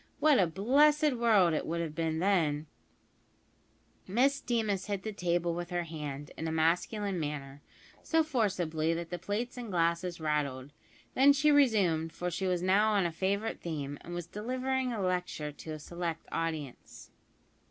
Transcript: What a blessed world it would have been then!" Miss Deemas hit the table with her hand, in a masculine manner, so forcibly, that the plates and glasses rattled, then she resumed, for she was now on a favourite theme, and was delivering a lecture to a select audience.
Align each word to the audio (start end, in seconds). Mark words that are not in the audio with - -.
What 0.19 0.39
a 0.39 0.47
blessed 0.47 1.13
world 1.13 1.53
it 1.53 1.67
would 1.67 1.79
have 1.79 1.93
been 1.93 2.17
then!" 2.17 2.65
Miss 4.07 4.41
Deemas 4.41 4.87
hit 4.87 5.03
the 5.03 5.13
table 5.13 5.53
with 5.53 5.69
her 5.69 5.83
hand, 5.83 6.31
in 6.35 6.47
a 6.47 6.51
masculine 6.51 7.19
manner, 7.19 7.61
so 8.01 8.23
forcibly, 8.23 8.95
that 8.95 9.11
the 9.11 9.19
plates 9.19 9.57
and 9.57 9.69
glasses 9.69 10.19
rattled, 10.19 10.71
then 11.13 11.33
she 11.33 11.51
resumed, 11.51 12.13
for 12.13 12.31
she 12.31 12.47
was 12.47 12.63
now 12.63 12.93
on 12.93 13.05
a 13.05 13.11
favourite 13.11 13.61
theme, 13.61 13.99
and 14.01 14.15
was 14.15 14.25
delivering 14.25 14.91
a 14.91 14.99
lecture 14.99 15.51
to 15.51 15.73
a 15.73 15.77
select 15.77 16.25
audience. 16.31 17.11